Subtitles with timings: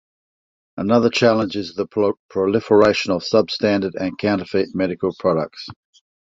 [0.77, 1.85] Another challenge is the
[2.31, 5.67] proliferation of substandard and counterfeit medical products.